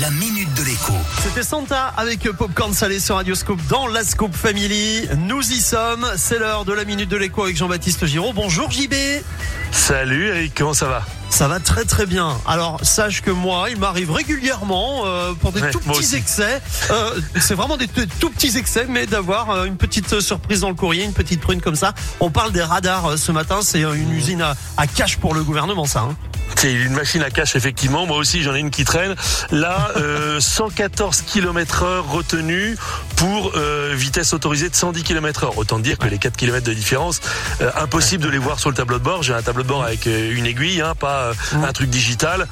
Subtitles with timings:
[0.00, 0.94] la minute de l'écho.
[1.22, 5.06] C'était Santa avec Popcorn Salé sur Radioscope dans la Scope Family.
[5.18, 6.06] Nous y sommes.
[6.16, 8.32] C'est l'heure de la minute de l'écho avec Jean-Baptiste Giraud.
[8.32, 8.94] Bonjour JB.
[9.70, 11.02] Salut Eric, comment ça va?
[11.28, 12.36] Ça va très très bien.
[12.46, 16.60] Alors sache que moi, il m'arrive régulièrement euh, pour des Ouais, tout petits excès.
[16.90, 20.74] euh, c'est vraiment des tout petits excès, mais d'avoir euh, une petite surprise dans le
[20.74, 21.92] courrier, une petite prune comme ça.
[22.20, 23.60] On parle des radars euh, ce matin.
[23.62, 26.00] C'est euh, une usine à, à cash pour le gouvernement, ça.
[26.00, 26.16] hein.
[26.62, 29.16] C'est une machine à cash effectivement, moi aussi j'en ai une qui traîne.
[29.50, 32.76] Là, euh, 114 km heure retenu
[33.16, 35.58] pour euh, vitesse autorisée de 110 km heure.
[35.58, 37.20] Autant dire que les 4 km de différence,
[37.62, 39.24] euh, impossible de les voir sur le tableau de bord.
[39.24, 42.46] J'ai un tableau de bord avec euh, une aiguille, hein, pas un truc digital.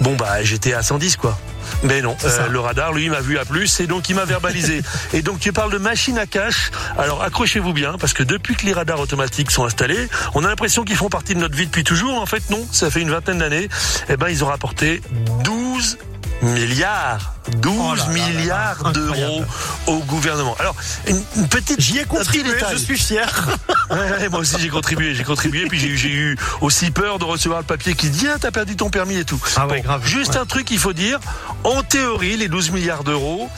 [0.00, 1.38] Bon bah j'étais à 110 quoi.
[1.82, 4.82] Mais non, euh, le radar, lui, m'a vu à plus et donc il m'a verbalisé.
[5.12, 6.70] et donc tu parles de machine à cash.
[6.98, 10.84] Alors accrochez-vous bien parce que depuis que les radars automatiques sont installés, on a l'impression
[10.84, 12.20] qu'ils font partie de notre vie depuis toujours.
[12.20, 13.68] En fait, non, ça fait une vingtaine d'années.
[14.08, 15.00] Eh ben, ils ont rapporté
[15.44, 15.98] 12
[16.42, 17.32] milliards.
[17.58, 19.44] 12 Oh là là là là, milliards d'euros
[19.86, 20.54] au gouvernement.
[20.58, 20.76] Alors,
[21.08, 21.80] une, une petite.
[21.80, 22.52] J'y ai contribué.
[22.70, 23.28] Je suis fier.
[23.90, 27.18] Ouais, ouais, moi aussi j'ai contribué, j'ai contribué, puis j'ai eu, j'ai eu aussi peur
[27.18, 29.38] de recevoir le papier qui dit ah, t'as perdu ton permis et tout.
[29.54, 30.06] Ah ouais, grave.
[30.06, 31.18] Juste un truc, il faut dire,
[31.62, 33.50] en théorie, les 12 milliards d'euros,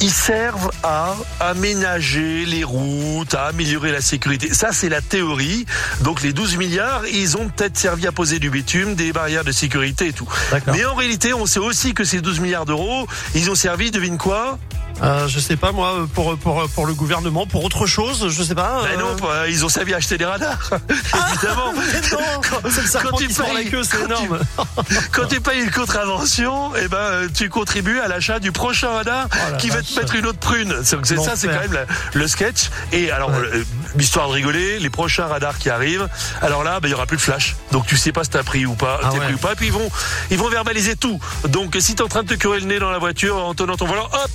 [0.00, 4.52] ils servent à aménager les routes, à améliorer la sécurité.
[4.54, 5.66] Ça c'est la théorie.
[6.00, 9.52] Donc les 12 milliards, ils ont peut-être servi à poser du bitume, des barrières de
[9.52, 10.28] sécurité et tout.
[10.72, 14.18] Mais en réalité, on sait aussi que ces 12 milliards d'euros, ils ont servi, devine
[14.18, 14.58] quoi?
[15.02, 18.54] Euh, je sais pas moi pour pour pour le gouvernement pour autre chose je sais
[18.54, 18.82] pas.
[18.82, 20.58] Ben euh, non, bah, ils ont servi à acheter des radars.
[21.32, 21.72] Évidemment.
[21.72, 24.40] non, c'est le serpent quand tu qui sort la payes- queue, c'est quand tu- énorme.
[25.12, 29.26] Quand tu payes une contravention, eh ben, euh, tu contribues à l'achat du prochain radar
[29.32, 29.94] Oh qui va vache.
[29.94, 30.74] te mettre une autre prune.
[30.84, 32.70] C'est c'est ça, c'est quand même le sketch.
[32.92, 33.36] Et alors, Ouais.
[33.54, 33.64] euh,
[33.98, 36.08] histoire de rigoler, les prochains radars qui arrivent,
[36.42, 37.56] alors là, ben, il y aura plus de flash.
[37.72, 39.18] Donc tu sais pas si t'as pris ou pas, Ah ouais.
[39.20, 39.54] pris ou pas.
[39.54, 39.88] Puis ils vont,
[40.30, 41.18] ils vont verbaliser tout.
[41.48, 43.76] Donc si t'es en train de te curer le nez dans la voiture en tenant
[43.76, 44.30] ton volant, hop,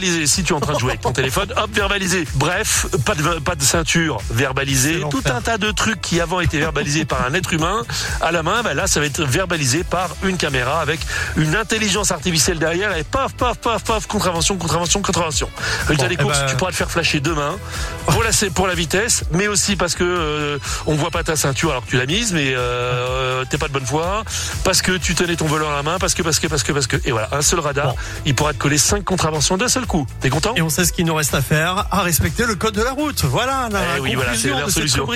[0.00, 2.26] Si tu es en train de jouer avec ton téléphone, hop, verbalisé.
[2.34, 5.00] Bref, pas de, pas de ceinture, verbalisé.
[5.02, 7.82] C'est Tout un tas de trucs qui avant étaient verbalisés par un être humain
[8.20, 10.98] à la main, ben là ça va être verbalisé par une caméra avec
[11.36, 15.48] une intelligence artificielle derrière et paf paf paf paf contravention contravention contravention.
[15.86, 17.56] Résultat Bon, des eh courses, ben- tu pourras te faire flasher demain
[18.06, 21.70] pour la pour la vitesse, mais aussi parce que euh, on voit pas ta ceinture
[21.70, 24.24] alors que tu l'as mise, mais euh, t'es pas de bonne foi,
[24.64, 26.72] parce que tu tenais ton volant à la main, parce que parce que parce que
[26.72, 27.96] parce que et voilà un seul radar, Bon.
[28.26, 30.06] il pourra te coller cinq contraventions d'un seul coup.
[30.20, 32.74] T'es content Et on sait ce qu'il nous reste à faire, à respecter le code
[32.74, 33.24] de la route.
[33.24, 35.08] Voilà la Eh oui, voilà, c'est conclusion la de cette solution.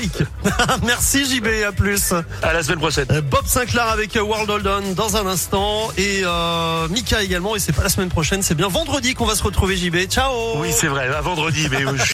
[0.86, 2.12] Merci JB, à plus.
[2.42, 3.06] À la semaine prochaine.
[3.10, 7.58] Euh, Bob Sinclair avec euh, World Holden dans un instant et euh, Mika également et
[7.58, 10.08] c'est pas la semaine prochaine, c'est bien vendredi qu'on va se retrouver JB.
[10.08, 10.58] Ciao.
[10.58, 11.84] Oui, c'est vrai, à vendredi, mais